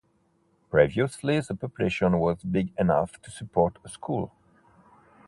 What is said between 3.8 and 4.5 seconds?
a school.